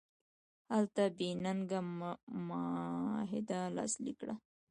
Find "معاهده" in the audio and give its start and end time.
2.47-3.59